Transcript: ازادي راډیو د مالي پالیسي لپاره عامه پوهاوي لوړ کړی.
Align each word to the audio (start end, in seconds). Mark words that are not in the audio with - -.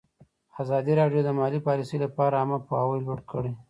ازادي 0.61 0.93
راډیو 0.99 1.21
د 1.25 1.29
مالي 1.39 1.59
پالیسي 1.67 1.97
لپاره 2.05 2.39
عامه 2.41 2.57
پوهاوي 2.67 2.99
لوړ 3.05 3.19
کړی. 3.31 3.51